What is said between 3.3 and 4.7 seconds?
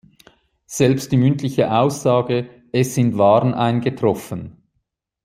eingetroffen.